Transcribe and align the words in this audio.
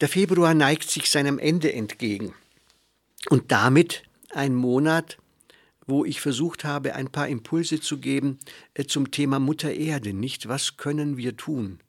Der 0.00 0.08
Februar 0.08 0.54
neigt 0.54 0.88
sich 0.88 1.10
seinem 1.10 1.40
Ende 1.40 1.72
entgegen. 1.72 2.34
Und 3.30 3.50
damit 3.50 4.04
ein 4.30 4.54
Monat, 4.54 5.18
wo 5.86 6.04
ich 6.04 6.20
versucht 6.20 6.64
habe, 6.64 6.94
ein 6.94 7.10
paar 7.10 7.26
Impulse 7.26 7.80
zu 7.80 7.98
geben 7.98 8.38
äh, 8.74 8.84
zum 8.84 9.10
Thema 9.10 9.40
Mutter 9.40 9.72
Erde, 9.72 10.12
nicht 10.12 10.48
was 10.48 10.76
können 10.76 11.16
wir 11.16 11.36
tun. 11.36 11.80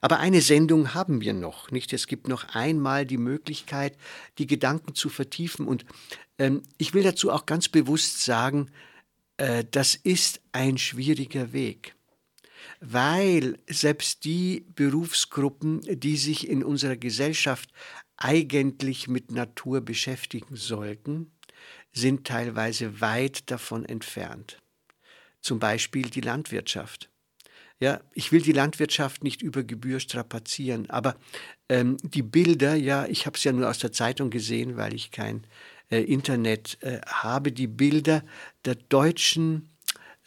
Aber 0.00 0.18
eine 0.18 0.40
Sendung 0.40 0.94
haben 0.94 1.20
wir 1.20 1.34
noch, 1.34 1.70
nicht? 1.70 1.92
Es 1.92 2.06
gibt 2.06 2.28
noch 2.28 2.54
einmal 2.54 3.04
die 3.04 3.18
Möglichkeit, 3.18 3.98
die 4.38 4.46
Gedanken 4.46 4.94
zu 4.94 5.10
vertiefen. 5.10 5.66
Und 5.66 5.84
ähm, 6.38 6.62
ich 6.78 6.94
will 6.94 7.02
dazu 7.02 7.30
auch 7.30 7.44
ganz 7.44 7.68
bewusst 7.68 8.24
sagen, 8.24 8.70
äh, 9.36 9.64
das 9.70 9.94
ist 9.94 10.40
ein 10.52 10.78
schwieriger 10.78 11.52
Weg 11.52 11.94
weil 12.80 13.58
selbst 13.68 14.24
die 14.24 14.64
Berufsgruppen, 14.74 15.80
die 15.82 16.16
sich 16.16 16.48
in 16.48 16.62
unserer 16.62 16.96
Gesellschaft 16.96 17.70
eigentlich 18.16 19.08
mit 19.08 19.30
Natur 19.30 19.80
beschäftigen 19.80 20.56
sollten, 20.56 21.32
sind 21.92 22.26
teilweise 22.26 23.00
weit 23.00 23.50
davon 23.50 23.84
entfernt. 23.84 24.60
Zum 25.40 25.58
Beispiel 25.58 26.10
die 26.10 26.20
Landwirtschaft. 26.20 27.10
Ja, 27.80 28.00
ich 28.12 28.32
will 28.32 28.42
die 28.42 28.52
Landwirtschaft 28.52 29.22
nicht 29.22 29.40
über 29.40 29.62
Gebühr 29.62 30.00
strapazieren, 30.00 30.90
aber 30.90 31.16
ähm, 31.68 31.96
die 32.02 32.22
Bilder, 32.22 32.74
ja, 32.74 33.06
ich 33.06 33.24
habe 33.24 33.36
es 33.36 33.44
ja 33.44 33.52
nur 33.52 33.70
aus 33.70 33.78
der 33.78 33.92
Zeitung 33.92 34.30
gesehen, 34.30 34.76
weil 34.76 34.94
ich 34.94 35.12
kein 35.12 35.46
äh, 35.90 36.00
Internet 36.00 36.78
äh, 36.82 37.00
habe, 37.06 37.52
die 37.52 37.68
Bilder 37.68 38.24
der 38.64 38.74
deutschen 38.74 39.68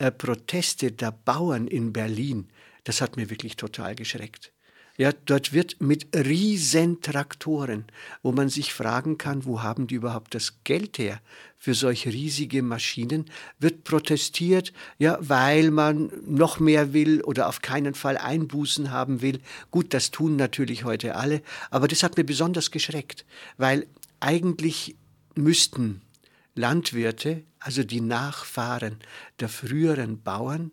äh, 0.02 0.12
Proteste 0.12 0.92
der 0.92 1.12
Bauern 1.12 1.68
in 1.68 1.94
Berlin, 1.94 2.50
das 2.86 3.02
hat 3.02 3.18
mir 3.18 3.30
wirklich 3.30 3.56
total 3.56 3.94
geschreckt. 3.94 4.52
Ja, 4.98 5.12
dort 5.26 5.54
wird 5.54 5.80
mit 5.80 6.08
riesen 6.16 7.02
Traktoren, 7.02 7.86
wo 8.24 8.32
man 8.32 8.50
sich 8.50 8.74
fragen 8.74 9.20
kann, 9.20 9.46
wo 9.46 9.62
haben 9.62 9.86
die 9.86 9.96
überhaupt 9.96 10.34
das 10.34 10.64
Geld 10.64 10.98
her 10.98 11.22
für 11.56 11.76
solche 11.76 12.12
riesige 12.12 12.64
Maschinen, 12.64 13.26
wird 13.60 13.84
protestiert, 13.84 14.74
ja, 14.98 15.20
weil 15.22 15.70
man 15.70 16.12
noch 16.26 16.60
mehr 16.60 16.94
will 16.94 17.22
oder 17.22 17.48
auf 17.48 17.62
keinen 17.62 17.94
Fall 17.94 18.18
Einbußen 18.18 18.90
haben 18.90 19.22
will. 19.22 19.40
Gut, 19.70 19.94
das 19.94 20.10
tun 20.10 20.36
natürlich 20.36 20.84
heute 20.84 21.16
alle, 21.16 21.44
aber 21.70 21.88
das 21.88 22.02
hat 22.02 22.18
mir 22.18 22.24
besonders 22.26 22.72
geschreckt, 22.72 23.24
weil 23.58 23.86
eigentlich 24.20 24.96
müssten 25.36 26.02
Landwirte, 26.56 27.44
also 27.60 27.84
die 27.84 28.02
Nachfahren 28.02 29.00
der 29.40 29.50
früheren 29.50 30.22
Bauern, 30.22 30.72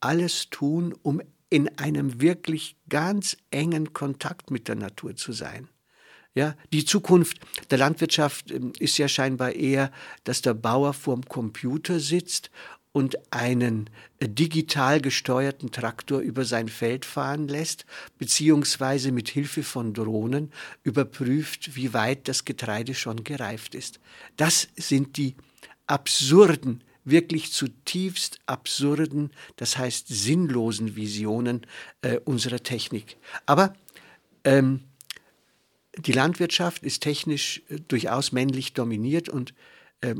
alles 0.00 0.50
tun, 0.50 0.94
um 1.02 1.20
in 1.50 1.78
einem 1.78 2.20
wirklich 2.20 2.76
ganz 2.88 3.36
engen 3.50 3.92
Kontakt 3.92 4.50
mit 4.50 4.68
der 4.68 4.76
Natur 4.76 5.16
zu 5.16 5.32
sein. 5.32 5.68
Ja, 6.34 6.54
die 6.70 6.84
Zukunft 6.84 7.38
der 7.70 7.78
Landwirtschaft 7.78 8.50
ähm, 8.50 8.72
ist 8.78 8.98
ja 8.98 9.08
scheinbar 9.08 9.52
eher, 9.52 9.90
dass 10.24 10.42
der 10.42 10.52
Bauer 10.52 10.92
vorm 10.92 11.22
Computer 11.22 11.98
sitzt 11.98 12.50
und 12.96 13.18
einen 13.30 13.90
äh, 14.20 14.26
digital 14.26 15.02
gesteuerten 15.02 15.70
Traktor 15.70 16.20
über 16.20 16.46
sein 16.46 16.66
Feld 16.66 17.04
fahren 17.04 17.46
lässt, 17.46 17.84
beziehungsweise 18.16 19.12
mit 19.12 19.28
Hilfe 19.28 19.64
von 19.64 19.92
Drohnen 19.92 20.50
überprüft, 20.82 21.76
wie 21.76 21.92
weit 21.92 22.26
das 22.26 22.46
Getreide 22.46 22.94
schon 22.94 23.22
gereift 23.22 23.74
ist. 23.74 24.00
Das 24.38 24.68
sind 24.76 25.18
die 25.18 25.34
absurden, 25.86 26.82
wirklich 27.04 27.52
zutiefst 27.52 28.38
absurden, 28.46 29.30
das 29.56 29.76
heißt 29.76 30.08
sinnlosen 30.08 30.96
Visionen 30.96 31.66
äh, 32.00 32.18
unserer 32.24 32.62
Technik. 32.62 33.18
Aber 33.44 33.74
ähm, 34.42 34.80
die 35.98 36.12
Landwirtschaft 36.12 36.82
ist 36.82 37.02
technisch 37.02 37.60
äh, 37.68 37.78
durchaus 37.78 38.32
männlich 38.32 38.72
dominiert 38.72 39.28
und 39.28 39.52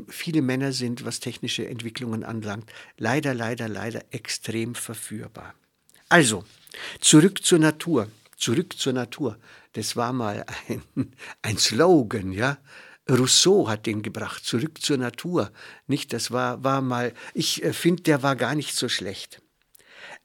viele 0.07 0.41
Männer 0.41 0.73
sind, 0.73 1.05
was 1.05 1.19
technische 1.19 1.67
Entwicklungen 1.67 2.23
anlangt, 2.23 2.71
leider, 2.97 3.33
leider, 3.33 3.69
leider 3.69 4.03
extrem 4.11 4.75
verführbar. 4.75 5.53
Also, 6.09 6.43
zurück 6.99 7.43
zur 7.43 7.59
Natur. 7.59 8.09
Zurück 8.37 8.77
zur 8.77 8.93
Natur. 8.93 9.37
Das 9.73 9.95
war 9.95 10.13
mal 10.13 10.45
ein, 10.67 10.83
ein 11.41 11.57
Slogan, 11.57 12.31
ja. 12.31 12.57
Rousseau 13.09 13.69
hat 13.69 13.85
den 13.85 14.01
gebracht, 14.01 14.43
zurück 14.43 14.81
zur 14.81 14.97
Natur. 14.97 15.51
Nicht, 15.87 16.11
das 16.11 16.31
war, 16.31 16.63
war 16.63 16.81
mal, 16.81 17.13
ich 17.33 17.63
äh, 17.63 17.73
finde, 17.73 18.03
der 18.03 18.21
war 18.21 18.35
gar 18.35 18.53
nicht 18.55 18.75
so 18.75 18.89
schlecht. 18.89 19.41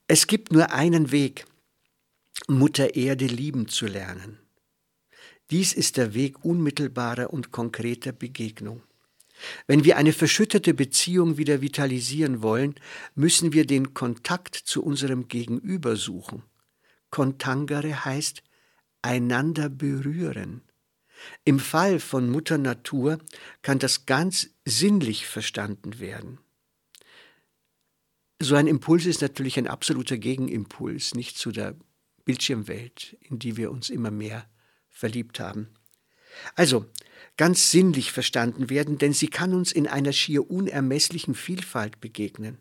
Es 0.08 0.26
gibt 0.26 0.52
nur 0.52 0.72
einen 0.72 1.12
Weg, 1.12 1.46
Mutter 2.48 2.96
Erde 2.96 3.26
lieben 3.26 3.68
zu 3.68 3.86
lernen. 3.86 4.38
Dies 5.50 5.72
ist 5.72 5.96
der 5.96 6.14
Weg 6.14 6.44
unmittelbarer 6.44 7.32
und 7.32 7.52
konkreter 7.52 8.12
Begegnung. 8.12 8.82
Wenn 9.66 9.84
wir 9.84 9.96
eine 9.96 10.12
verschüttete 10.12 10.74
Beziehung 10.74 11.36
wieder 11.36 11.60
vitalisieren 11.60 12.42
wollen, 12.42 12.74
müssen 13.14 13.52
wir 13.52 13.66
den 13.66 13.94
Kontakt 13.94 14.54
zu 14.54 14.82
unserem 14.82 15.28
Gegenüber 15.28 15.96
suchen. 15.96 16.42
Kontangere 17.10 18.04
heißt 18.04 18.42
einander 19.02 19.68
berühren. 19.68 20.62
Im 21.44 21.58
Fall 21.58 22.00
von 22.00 22.30
Mutter 22.30 22.58
Natur 22.58 23.18
kann 23.62 23.78
das 23.78 24.06
ganz 24.06 24.50
sinnlich 24.64 25.26
verstanden 25.26 26.00
werden. 26.00 26.38
So 28.40 28.56
ein 28.56 28.66
Impuls 28.66 29.06
ist 29.06 29.22
natürlich 29.22 29.56
ein 29.58 29.68
absoluter 29.68 30.18
Gegenimpuls, 30.18 31.14
nicht 31.14 31.38
zu 31.38 31.52
der 31.52 31.76
Bildschirmwelt, 32.24 33.16
in 33.20 33.38
die 33.38 33.56
wir 33.56 33.70
uns 33.70 33.88
immer 33.88 34.10
mehr 34.10 34.48
verliebt 34.88 35.38
haben. 35.38 35.68
Also, 36.54 36.86
ganz 37.36 37.70
sinnlich 37.70 38.12
verstanden 38.12 38.70
werden, 38.70 38.98
denn 38.98 39.12
sie 39.12 39.28
kann 39.28 39.54
uns 39.54 39.72
in 39.72 39.86
einer 39.88 40.12
schier 40.12 40.50
unermesslichen 40.50 41.34
Vielfalt 41.34 42.00
begegnen. 42.00 42.58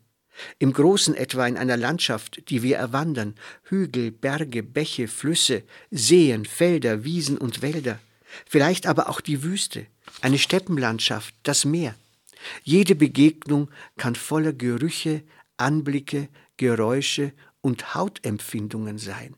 Im 0.60 0.74
Großen 0.74 1.14
etwa 1.16 1.46
in 1.46 1.58
einer 1.58 1.78
Landschaft, 1.78 2.50
die 2.50 2.64
wir 2.64 2.78
erwandern, 2.78 3.36
Hügel, 3.64 4.12
Berge, 4.12 4.64
Bäche, 4.64 5.08
Flüsse, 5.08 5.64
Seen, 5.92 6.46
Felder, 6.46 7.04
Wiesen 7.04 7.38
und 7.38 7.62
Wälder, 7.62 8.00
vielleicht 8.50 8.88
aber 8.88 9.10
auch 9.10 9.22
die 9.22 9.44
Wüste, 9.44 9.86
eine 10.22 10.38
Steppenlandschaft, 10.38 11.36
das 11.44 11.66
Meer. 11.66 11.96
Jede 12.64 12.96
Begegnung 12.96 13.70
kann 13.98 14.16
voller 14.16 14.54
Gerüche, 14.54 15.24
Anblicke, 15.58 16.30
Geräusche 16.58 17.34
und 17.62 17.94
Hautempfindungen 17.94 18.98
sein. 18.98 19.36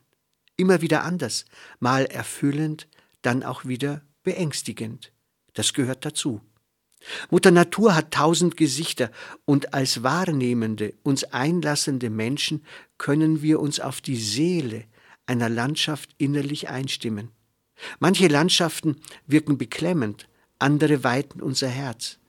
Immer 0.55 0.81
wieder 0.81 1.03
anders, 1.03 1.45
mal 1.79 2.05
erfüllend, 2.05 2.87
dann 3.23 3.43
auch 3.43 3.65
wieder 3.65 4.01
beängstigend. 4.23 5.11
Das 5.53 5.73
gehört 5.73 6.05
dazu. 6.05 6.41
Mutter 7.29 7.51
Natur 7.51 7.95
hat 7.95 8.11
tausend 8.11 8.57
Gesichter, 8.57 9.11
und 9.45 9.73
als 9.73 10.03
wahrnehmende, 10.03 10.93
uns 11.03 11.25
einlassende 11.25 12.09
Menschen 12.09 12.63
können 12.97 13.41
wir 13.41 13.59
uns 13.59 13.79
auf 13.79 14.01
die 14.01 14.15
Seele 14.15 14.85
einer 15.25 15.49
Landschaft 15.49 16.15
innerlich 16.17 16.69
einstimmen. 16.69 17.29
Manche 17.99 18.27
Landschaften 18.27 18.97
wirken 19.27 19.57
beklemmend, 19.57 20.29
andere 20.59 21.03
weiten 21.03 21.41
unser 21.41 21.67
Herz. 21.67 22.19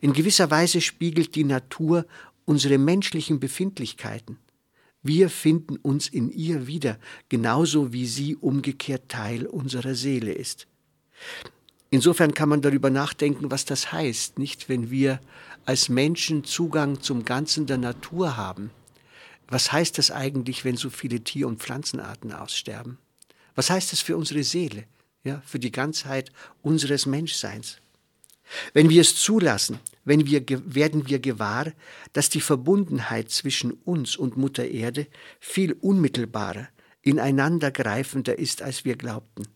In 0.00 0.12
gewisser 0.12 0.50
Weise 0.50 0.80
spiegelt 0.80 1.34
die 1.34 1.44
Natur 1.44 2.06
unsere 2.44 2.78
menschlichen 2.78 3.40
Befindlichkeiten. 3.40 4.38
Wir 5.02 5.30
finden 5.30 5.76
uns 5.76 6.08
in 6.08 6.30
ihr 6.30 6.66
wieder, 6.66 6.98
genauso 7.28 7.92
wie 7.92 8.06
sie 8.06 8.36
umgekehrt 8.36 9.08
Teil 9.08 9.46
unserer 9.46 9.94
Seele 9.94 10.32
ist. 10.32 10.66
Insofern 11.90 12.34
kann 12.34 12.48
man 12.48 12.60
darüber 12.60 12.90
nachdenken, 12.90 13.50
was 13.50 13.64
das 13.64 13.92
heißt, 13.92 14.38
nicht 14.38 14.68
wenn 14.68 14.90
wir 14.90 15.20
als 15.64 15.88
Menschen 15.88 16.44
Zugang 16.44 17.00
zum 17.00 17.24
Ganzen 17.24 17.66
der 17.66 17.78
Natur 17.78 18.36
haben. 18.36 18.70
Was 19.48 19.72
heißt 19.72 19.96
das 19.96 20.10
eigentlich, 20.10 20.64
wenn 20.64 20.76
so 20.76 20.90
viele 20.90 21.20
Tier- 21.20 21.48
und 21.48 21.60
Pflanzenarten 21.60 22.32
aussterben? 22.32 22.98
Was 23.54 23.70
heißt 23.70 23.92
das 23.92 24.00
für 24.00 24.16
unsere 24.16 24.44
Seele, 24.44 24.84
ja, 25.24 25.42
für 25.46 25.58
die 25.58 25.72
Ganzheit 25.72 26.30
unseres 26.62 27.06
Menschseins? 27.06 27.78
Wenn 28.72 28.88
wir 28.88 29.00
es 29.00 29.16
zulassen, 29.16 29.80
wenn 30.04 30.26
wir, 30.26 30.42
werden 30.64 31.08
wir 31.08 31.18
gewahr, 31.18 31.72
dass 32.12 32.30
die 32.30 32.40
Verbundenheit 32.40 33.30
zwischen 33.30 33.72
uns 33.72 34.16
und 34.16 34.36
Mutter 34.36 34.66
Erde 34.66 35.06
viel 35.40 35.72
unmittelbarer, 35.72 36.68
ineinandergreifender 37.02 38.38
ist, 38.38 38.62
als 38.62 38.84
wir 38.84 38.96
glaubten. 38.96 39.48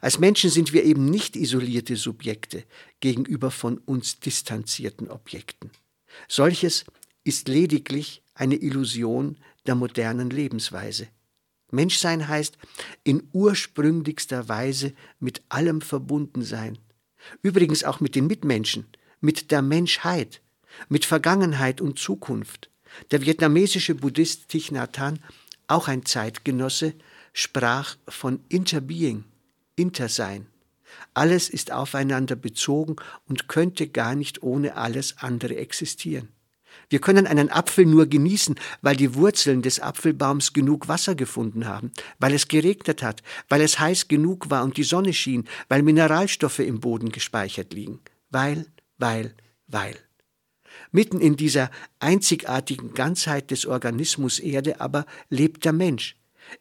Als 0.00 0.18
Menschen 0.18 0.50
sind 0.50 0.72
wir 0.72 0.84
eben 0.84 1.06
nicht 1.06 1.36
isolierte 1.36 1.96
Subjekte 1.96 2.64
gegenüber 3.00 3.50
von 3.50 3.78
uns 3.78 4.20
distanzierten 4.20 5.10
Objekten. 5.10 5.70
Solches 6.28 6.84
ist 7.24 7.48
lediglich 7.48 8.22
eine 8.34 8.56
Illusion 8.56 9.38
der 9.66 9.74
modernen 9.74 10.30
Lebensweise. 10.30 11.08
Menschsein 11.70 12.28
heißt 12.28 12.56
in 13.02 13.28
ursprünglichster 13.32 14.48
Weise 14.48 14.92
mit 15.18 15.42
allem 15.48 15.80
verbunden 15.80 16.42
sein. 16.42 16.78
Übrigens 17.42 17.84
auch 17.84 18.00
mit 18.00 18.14
den 18.14 18.26
Mitmenschen, 18.26 18.86
mit 19.20 19.50
der 19.50 19.62
Menschheit, 19.62 20.40
mit 20.88 21.04
Vergangenheit 21.04 21.80
und 21.80 21.98
Zukunft. 21.98 22.70
Der 23.10 23.22
vietnamesische 23.22 23.94
Buddhist 23.94 24.48
Thich 24.48 24.70
Nhat 24.70 24.98
Hanh, 24.98 25.18
auch 25.66 25.88
ein 25.88 26.04
Zeitgenosse, 26.04 26.94
sprach 27.32 27.96
von 28.06 28.40
Interbeing, 28.48 29.24
Intersein. 29.76 30.46
Alles 31.12 31.48
ist 31.48 31.72
aufeinander 31.72 32.36
bezogen 32.36 32.96
und 33.26 33.48
könnte 33.48 33.88
gar 33.88 34.14
nicht 34.14 34.42
ohne 34.42 34.76
alles 34.76 35.16
andere 35.18 35.56
existieren. 35.56 36.28
Wir 36.88 37.00
können 37.00 37.26
einen 37.26 37.50
Apfel 37.50 37.86
nur 37.86 38.06
genießen, 38.06 38.56
weil 38.82 38.96
die 38.96 39.14
Wurzeln 39.14 39.62
des 39.62 39.80
Apfelbaums 39.80 40.52
genug 40.52 40.88
Wasser 40.88 41.14
gefunden 41.14 41.66
haben, 41.66 41.92
weil 42.18 42.34
es 42.34 42.48
geregnet 42.48 43.02
hat, 43.02 43.22
weil 43.48 43.60
es 43.60 43.78
heiß 43.78 44.08
genug 44.08 44.50
war 44.50 44.64
und 44.64 44.76
die 44.76 44.84
Sonne 44.84 45.12
schien, 45.12 45.44
weil 45.68 45.82
Mineralstoffe 45.82 46.58
im 46.58 46.80
Boden 46.80 47.10
gespeichert 47.10 47.72
liegen. 47.72 48.00
Weil, 48.30 48.66
weil, 48.98 49.34
weil. 49.66 49.96
Mitten 50.90 51.20
in 51.20 51.36
dieser 51.36 51.70
einzigartigen 52.00 52.94
Ganzheit 52.94 53.50
des 53.50 53.66
Organismus 53.66 54.38
Erde 54.38 54.80
aber 54.80 55.06
lebt 55.30 55.64
der 55.64 55.72
Mensch, 55.72 56.16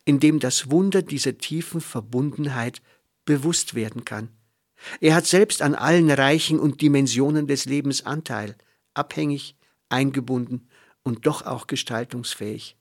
in 0.05 0.19
dem 0.19 0.39
das 0.39 0.69
Wunder 0.71 1.01
dieser 1.01 1.37
tiefen 1.37 1.81
Verbundenheit 1.81 2.81
bewusst 3.25 3.75
werden 3.75 4.05
kann. 4.05 4.29
Er 4.99 5.15
hat 5.15 5.25
selbst 5.25 5.61
an 5.61 5.75
allen 5.75 6.11
Reichen 6.11 6.59
und 6.59 6.81
Dimensionen 6.81 7.47
des 7.47 7.65
Lebens 7.65 8.05
Anteil, 8.05 8.55
abhängig, 8.93 9.55
eingebunden 9.89 10.67
und 11.03 11.25
doch 11.25 11.45
auch 11.45 11.67
gestaltungsfähig. 11.67 12.77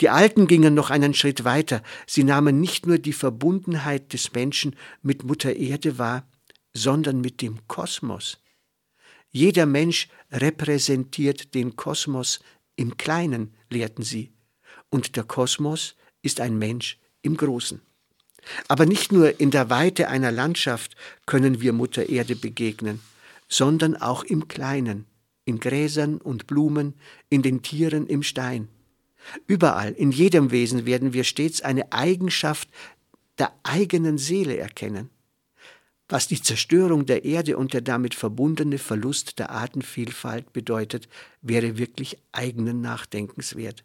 Die 0.00 0.08
Alten 0.08 0.46
gingen 0.46 0.74
noch 0.74 0.90
einen 0.90 1.14
Schritt 1.14 1.44
weiter. 1.44 1.82
Sie 2.06 2.24
nahmen 2.24 2.60
nicht 2.60 2.86
nur 2.86 2.98
die 2.98 3.12
Verbundenheit 3.12 4.12
des 4.12 4.32
Menschen 4.32 4.76
mit 5.02 5.24
Mutter 5.24 5.54
Erde 5.54 5.98
wahr, 5.98 6.28
sondern 6.72 7.20
mit 7.20 7.42
dem 7.42 7.66
Kosmos. 7.66 8.38
Jeder 9.30 9.66
Mensch 9.66 10.08
repräsentiert 10.30 11.54
den 11.54 11.74
Kosmos 11.76 12.40
im 12.76 12.96
Kleinen, 12.96 13.54
lehrten 13.68 14.02
sie, 14.02 14.32
und 14.90 15.16
der 15.16 15.24
Kosmos 15.24 15.96
ist 16.22 16.40
ein 16.40 16.56
Mensch 16.56 16.98
im 17.22 17.36
Großen. 17.36 17.80
Aber 18.68 18.86
nicht 18.86 19.12
nur 19.12 19.40
in 19.40 19.50
der 19.50 19.70
Weite 19.70 20.08
einer 20.08 20.32
Landschaft 20.32 20.96
können 21.26 21.60
wir 21.60 21.72
Mutter 21.72 22.08
Erde 22.08 22.36
begegnen, 22.36 23.00
sondern 23.48 23.96
auch 23.96 24.24
im 24.24 24.48
Kleinen, 24.48 25.06
in 25.44 25.60
Gräsern 25.60 26.18
und 26.18 26.46
Blumen, 26.46 26.94
in 27.30 27.42
den 27.42 27.62
Tieren 27.62 28.06
im 28.06 28.22
Stein. 28.22 28.68
Überall, 29.46 29.92
in 29.92 30.10
jedem 30.10 30.50
Wesen 30.50 30.86
werden 30.86 31.12
wir 31.12 31.24
stets 31.24 31.62
eine 31.62 31.92
Eigenschaft 31.92 32.68
der 33.38 33.52
eigenen 33.62 34.18
Seele 34.18 34.56
erkennen. 34.56 35.10
Was 36.08 36.28
die 36.28 36.40
Zerstörung 36.40 37.06
der 37.06 37.24
Erde 37.24 37.56
und 37.56 37.72
der 37.72 37.80
damit 37.80 38.14
verbundene 38.14 38.78
Verlust 38.78 39.38
der 39.38 39.50
Artenvielfalt 39.50 40.52
bedeutet, 40.52 41.08
wäre 41.40 41.78
wirklich 41.78 42.18
eigenen 42.32 42.82
Nachdenkens 42.82 43.56
wert. 43.56 43.82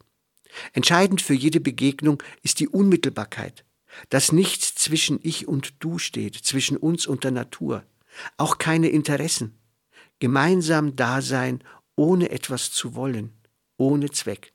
Entscheidend 0.74 1.22
für 1.22 1.34
jede 1.34 1.62
Begegnung 1.62 2.22
ist 2.44 2.60
die 2.60 2.68
Unmittelbarkeit, 2.68 3.64
dass 4.10 4.32
nichts 4.32 4.76
zwischen 4.76 5.20
ich 5.22 5.48
und 5.48 5.74
du 5.80 5.98
steht, 5.98 6.36
zwischen 6.36 6.78
uns 6.78 7.08
und 7.08 7.24
der 7.24 7.32
Natur, 7.32 7.84
auch 8.38 8.58
keine 8.58 8.90
Interessen, 8.90 9.58
gemeinsam 10.20 10.96
Dasein 10.96 11.64
ohne 11.96 12.30
etwas 12.30 12.72
zu 12.72 12.96
wollen, 12.96 13.32
ohne 13.78 14.10
Zweck. 14.12 14.54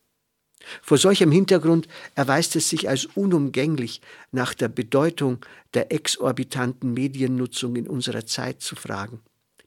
Vor 0.83 0.99
solchem 0.99 1.31
Hintergrund 1.31 1.89
erweist 2.15 2.57
es 2.57 2.71
sich 2.71 2.89
als 2.89 3.07
unumgänglich, 3.07 4.01
nach 4.33 4.55
der 4.55 4.69
Bedeutung 4.69 5.45
der 5.75 5.93
exorbitanten 5.93 6.93
Mediennutzung 6.95 7.77
in 7.77 7.87
unserer 7.87 8.27
Zeit 8.27 8.63
zu 8.63 8.77
fragen. 8.77 9.21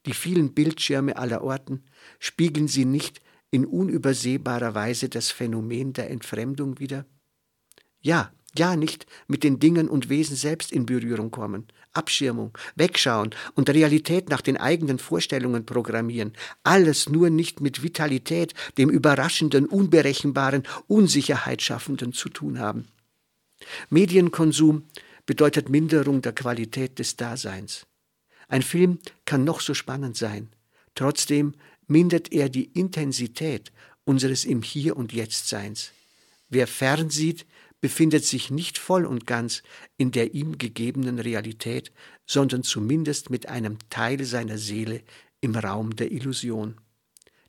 Die 0.06 0.14
vielen 0.14 0.54
Bildschirme 0.54 1.18
aller 1.18 1.44
Orten 1.44 1.84
spiegeln 2.20 2.68
sie 2.68 2.86
nicht 2.86 3.22
in 3.52 3.66
unübersehbarer 3.66 4.74
Weise 4.74 5.10
das 5.10 5.32
Phänomen 5.32 5.94
der 5.94 6.10
Entfremdung 6.10 6.80
wider? 6.80 7.06
Ja, 8.02 8.32
ja 8.56 8.76
nicht 8.76 9.06
mit 9.28 9.44
den 9.44 9.60
Dingen 9.60 9.90
und 9.90 10.10
Wesen 10.10 10.36
selbst 10.36 10.72
in 10.72 10.86
Berührung 10.86 11.32
kommen, 11.32 11.68
Abschirmung, 11.94 12.58
wegschauen 12.76 13.32
und 13.56 13.70
Realität 13.70 14.30
nach 14.30 14.42
den 14.42 14.58
eigenen 14.58 15.00
Vorstellungen 15.00 15.66
programmieren, 15.66 16.34
alles 16.64 17.10
nur 17.10 17.30
nicht 17.30 17.62
mit 17.62 17.84
Vitalität, 17.84 18.54
dem 18.78 18.90
Überraschenden, 18.90 19.66
Unberechenbaren, 19.66 20.64
Unsicherheit 20.88 21.62
schaffenden 21.62 22.14
zu 22.14 22.30
tun 22.30 22.60
haben. 22.60 22.88
Medienkonsum 23.90 24.84
bedeutet 25.26 25.70
Minderung 25.70 26.22
der 26.22 26.34
Qualität 26.34 27.00
des 27.00 27.16
Daseins. 27.16 27.86
Ein 28.48 28.62
Film 28.62 29.00
kann 29.26 29.44
noch 29.44 29.60
so 29.60 29.74
spannend 29.74 30.16
sein, 30.16 30.50
trotzdem 30.96 31.54
mindert 31.88 32.32
er 32.32 32.50
die 32.50 32.66
Intensität 32.66 33.72
unseres 34.06 34.46
im 34.46 34.62
Hier 34.62 34.96
und 34.96 35.12
Jetzt 35.12 35.50
Seins. 35.50 35.92
Wer 36.50 36.68
fernsieht, 36.68 37.46
befindet 37.82 38.26
sich 38.26 38.50
nicht 38.50 38.78
voll 38.78 39.06
und 39.06 39.28
ganz 39.28 39.64
in 39.98 40.12
der 40.12 40.34
ihm 40.34 40.58
gegebenen 40.58 41.20
Realität, 41.20 41.92
sondern 42.26 42.64
zumindest 42.64 43.30
mit 43.30 43.48
einem 43.48 43.78
Teil 43.90 44.24
seiner 44.24 44.58
Seele 44.58 45.02
im 45.42 45.56
Raum 45.56 45.96
der 45.96 46.12
Illusion. 46.12 46.76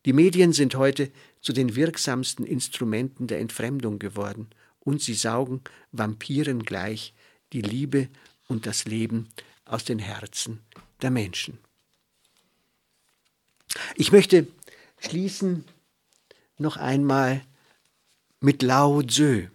Die 0.05 0.13
Medien 0.13 0.53
sind 0.53 0.75
heute 0.75 1.11
zu 1.41 1.53
den 1.53 1.77
wirksamsten 1.77 2.45
Instrumenten 2.45 3.27
der 3.27 3.41
Entfremdung 3.41 3.99
geworden, 3.99 4.49
und 4.81 5.03
sie 5.03 5.15
saugen 5.15 5.61
Vampiren 5.93 6.63
gleich 6.63 7.13
die 7.53 7.61
Liebe 7.61 8.09
und 8.47 8.65
das 8.65 8.87
Leben 8.87 9.29
aus 9.65 9.85
den 9.85 9.99
Herzen 9.99 10.61
der 11.03 11.11
Menschen. 11.11 11.59
Ich 13.97 14.13
möchte 14.13 14.47
schließen 14.99 15.65
noch 16.57 16.77
einmal 16.77 17.43
mit 18.41 18.63
Lao 18.63 19.03
Tzu. 19.03 19.49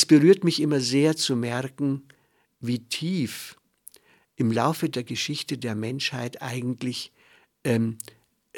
Es 0.00 0.06
berührt 0.06 0.44
mich 0.44 0.62
immer 0.62 0.80
sehr 0.80 1.14
zu 1.14 1.36
merken, 1.36 2.08
wie 2.58 2.78
tief 2.78 3.60
im 4.34 4.50
Laufe 4.50 4.88
der 4.88 5.04
Geschichte 5.04 5.58
der 5.58 5.74
Menschheit 5.74 6.40
eigentlich 6.40 7.12
ähm, 7.64 7.98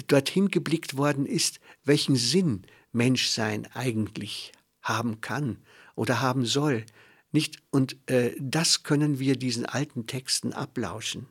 dorthin 0.06 0.52
geblickt 0.52 0.96
worden 0.96 1.26
ist, 1.26 1.58
welchen 1.82 2.14
Sinn 2.14 2.62
Menschsein 2.92 3.66
eigentlich 3.74 4.52
haben 4.82 5.20
kann 5.20 5.58
oder 5.96 6.20
haben 6.20 6.46
soll. 6.46 6.86
Nicht? 7.32 7.60
Und 7.72 7.96
äh, 8.08 8.36
das 8.38 8.84
können 8.84 9.18
wir 9.18 9.34
diesen 9.34 9.66
alten 9.66 10.06
Texten 10.06 10.52
ablauschen. 10.52 11.26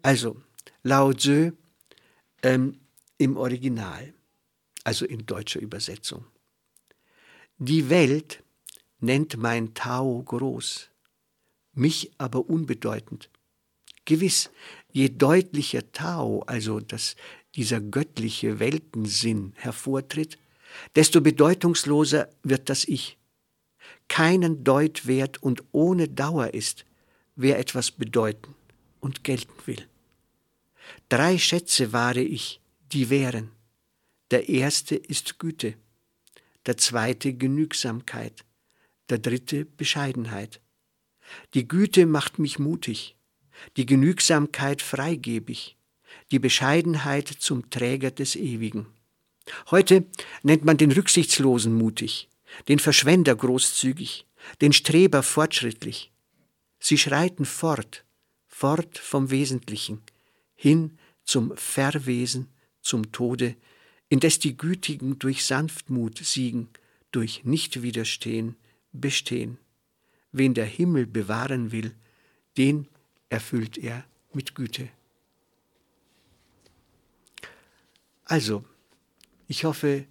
Also, 0.00 0.40
Lao 0.84 1.12
Tzu 1.12 1.54
ähm, 2.44 2.78
im 3.16 3.36
Original, 3.36 4.14
also 4.84 5.04
in 5.04 5.26
deutscher 5.26 5.58
Übersetzung. 5.58 6.24
Die 7.58 7.90
Welt 7.90 8.44
nennt 9.00 9.36
mein 9.36 9.74
Tao 9.74 10.22
groß, 10.22 10.90
mich 11.72 12.10
aber 12.18 12.48
unbedeutend. 12.48 13.30
Gewiss, 14.04 14.50
je 14.90 15.10
deutlicher 15.10 15.92
Tao, 15.92 16.42
also 16.46 16.80
dass 16.80 17.16
dieser 17.54 17.80
göttliche 17.80 18.58
Weltensinn 18.58 19.52
hervortritt, 19.56 20.38
desto 20.96 21.20
bedeutungsloser 21.20 22.28
wird 22.42 22.68
das 22.68 22.84
Ich. 22.86 23.18
Keinen 24.08 24.64
Deutwert 24.64 25.42
und 25.42 25.62
ohne 25.72 26.08
Dauer 26.08 26.54
ist, 26.54 26.84
wer 27.36 27.58
etwas 27.58 27.90
bedeuten 27.90 28.54
und 29.00 29.24
gelten 29.24 29.52
will. 29.66 29.86
Drei 31.08 31.38
Schätze 31.38 31.92
wahre 31.92 32.22
ich, 32.22 32.60
die 32.92 33.10
wären. 33.10 33.50
Der 34.30 34.48
erste 34.48 34.94
ist 34.94 35.38
Güte, 35.38 35.74
der 36.66 36.76
zweite 36.76 37.34
Genügsamkeit, 37.34 38.44
der 39.10 39.18
dritte 39.18 39.64
Bescheidenheit. 39.64 40.60
Die 41.54 41.66
Güte 41.66 42.06
macht 42.06 42.38
mich 42.38 42.58
mutig, 42.58 43.16
die 43.76 43.86
Genügsamkeit 43.86 44.82
freigebig, 44.82 45.76
die 46.30 46.38
Bescheidenheit 46.38 47.28
zum 47.28 47.70
Träger 47.70 48.10
des 48.10 48.36
Ewigen. 48.36 48.86
Heute 49.70 50.06
nennt 50.42 50.64
man 50.64 50.76
den 50.76 50.92
Rücksichtslosen 50.92 51.74
mutig, 51.74 52.28
den 52.68 52.78
Verschwender 52.78 53.34
großzügig, 53.34 54.26
den 54.60 54.72
Streber 54.72 55.22
fortschrittlich. 55.22 56.12
Sie 56.78 56.98
schreiten 56.98 57.44
fort, 57.44 58.04
fort 58.46 58.98
vom 58.98 59.30
Wesentlichen, 59.30 60.02
hin 60.54 60.98
zum 61.24 61.56
Verwesen, 61.56 62.48
zum 62.80 63.12
Tode, 63.12 63.56
indes 64.08 64.38
die 64.38 64.56
Gütigen 64.56 65.18
durch 65.18 65.44
Sanftmut 65.44 66.18
siegen, 66.18 66.68
durch 67.10 67.44
Nichtwiderstehen 67.44 68.56
bestehen. 69.00 69.58
Wen 70.32 70.54
der 70.54 70.66
Himmel 70.66 71.06
bewahren 71.06 71.72
will, 71.72 71.94
den 72.56 72.88
erfüllt 73.28 73.78
er 73.78 74.04
mit 74.32 74.54
Güte. 74.54 74.88
Also, 78.24 78.64
ich 79.46 79.64
hoffe, 79.64 80.04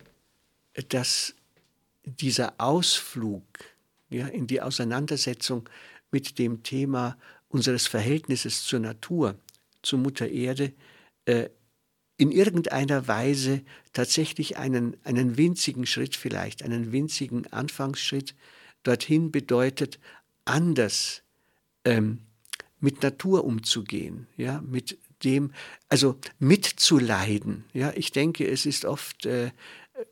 dass 0.89 1.35
dieser 2.03 2.53
Ausflug 2.57 3.43
ja, 4.09 4.27
in 4.27 4.47
die 4.47 4.61
Auseinandersetzung 4.61 5.69
mit 6.11 6.39
dem 6.39 6.63
Thema 6.63 7.17
unseres 7.49 7.87
Verhältnisses 7.87 8.63
zur 8.63 8.79
Natur, 8.79 9.37
zur 9.81 9.99
Mutter 9.99 10.27
Erde, 10.27 10.73
äh, 11.25 11.49
in 12.17 12.31
irgendeiner 12.31 13.07
Weise 13.07 13.61
tatsächlich 13.93 14.57
einen, 14.57 14.97
einen 15.03 15.37
winzigen 15.37 15.85
Schritt 15.85 16.15
vielleicht, 16.15 16.63
einen 16.63 16.91
winzigen 16.91 17.45
Anfangsschritt 17.53 18.33
dorthin 18.83 19.31
bedeutet, 19.31 19.99
anders 20.45 21.23
ähm, 21.85 22.19
mit 22.79 23.03
Natur 23.03 23.43
umzugehen, 23.43 24.27
ja, 24.37 24.61
mit 24.61 24.97
dem, 25.23 25.51
also 25.89 26.17
mitzuleiden. 26.39 27.65
Ja, 27.73 27.91
ich 27.95 28.11
denke, 28.11 28.47
es 28.47 28.65
ist 28.65 28.85
oft, 28.85 29.25
äh, 29.25 29.51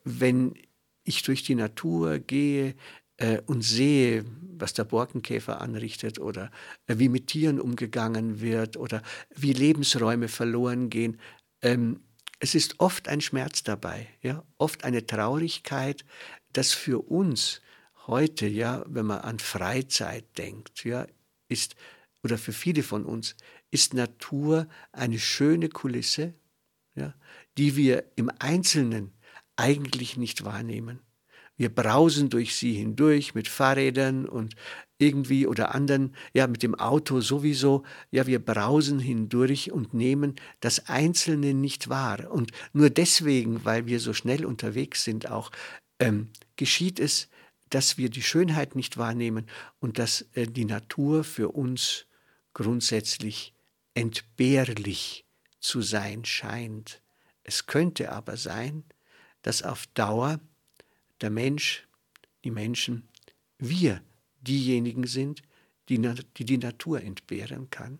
wenn 0.03 0.55
ich 1.03 1.21
durch 1.23 1.43
die 1.43 1.55
Natur 1.55 2.19
gehe 2.19 2.75
äh, 3.17 3.41
und 3.45 3.61
sehe, 3.61 4.25
was 4.57 4.73
der 4.73 4.83
Borkenkäfer 4.83 5.61
anrichtet 5.61 6.19
oder 6.19 6.51
äh, 6.87 6.97
wie 6.97 7.09
mit 7.09 7.27
Tieren 7.27 7.59
umgegangen 7.59 8.41
wird 8.41 8.77
oder 8.77 9.01
wie 9.35 9.53
Lebensräume 9.53 10.27
verloren 10.27 10.89
gehen, 10.89 11.19
ähm, 11.61 12.01
es 12.39 12.55
ist 12.55 12.79
oft 12.79 13.07
ein 13.07 13.21
Schmerz 13.21 13.63
dabei, 13.63 14.07
ja, 14.21 14.43
oft 14.57 14.83
eine 14.83 15.05
Traurigkeit, 15.05 16.03
dass 16.51 16.73
für 16.73 16.99
uns 17.09 17.61
heute, 18.07 18.47
ja, 18.47 18.83
wenn 18.87 19.05
man 19.05 19.19
an 19.19 19.39
Freizeit 19.39 20.37
denkt, 20.37 20.83
ja, 20.83 21.07
ist 21.47 21.75
oder 22.23 22.37
für 22.37 22.53
viele 22.53 22.81
von 22.81 23.05
uns 23.05 23.35
ist 23.69 23.93
Natur 23.93 24.67
eine 24.91 25.19
schöne 25.19 25.69
Kulisse, 25.69 26.33
ja, 26.95 27.13
die 27.57 27.75
wir 27.75 28.03
im 28.15 28.31
Einzelnen 28.39 29.13
eigentlich 29.55 30.17
nicht 30.17 30.43
wahrnehmen. 30.43 31.01
Wir 31.57 31.73
brausen 31.73 32.29
durch 32.29 32.55
sie 32.55 32.73
hindurch 32.73 33.33
mit 33.33 33.47
Fahrrädern 33.47 34.27
und 34.27 34.55
irgendwie 34.97 35.47
oder 35.47 35.73
anderen, 35.73 36.15
ja, 36.33 36.47
mit 36.47 36.63
dem 36.63 36.75
Auto 36.75 37.21
sowieso, 37.21 37.83
ja, 38.11 38.27
wir 38.27 38.43
brausen 38.43 38.99
hindurch 38.99 39.71
und 39.71 39.93
nehmen 39.93 40.35
das 40.59 40.89
Einzelne 40.89 41.53
nicht 41.53 41.89
wahr. 41.89 42.31
Und 42.31 42.51
nur 42.73 42.89
deswegen, 42.89 43.63
weil 43.65 43.85
wir 43.85 43.99
so 43.99 44.13
schnell 44.13 44.45
unterwegs 44.45 45.03
sind, 45.03 45.29
auch 45.29 45.51
ähm, 45.99 46.29
geschieht 46.55 46.99
es, 46.99 47.29
dass 47.75 47.97
wir 47.97 48.09
die 48.09 48.21
Schönheit 48.21 48.73
nicht 48.77 48.95
wahrnehmen 48.95 49.47
und 49.81 49.99
dass 49.99 50.21
äh, 50.31 50.47
die 50.47 50.63
Natur 50.63 51.25
für 51.25 51.49
uns 51.49 52.05
grundsätzlich 52.53 53.53
entbehrlich 53.95 55.25
zu 55.59 55.81
sein 55.81 56.23
scheint. 56.23 57.01
Es 57.43 57.65
könnte 57.65 58.13
aber 58.13 58.37
sein, 58.37 58.85
dass 59.41 59.61
auf 59.61 59.87
Dauer 59.87 60.39
der 61.19 61.31
Mensch, 61.31 61.85
die 62.45 62.51
Menschen, 62.51 63.09
wir 63.57 64.01
diejenigen 64.39 65.05
sind, 65.05 65.41
die 65.89 65.99
die, 66.37 66.45
die 66.45 66.57
Natur 66.57 67.01
entbehren 67.01 67.69
kann. 67.71 67.99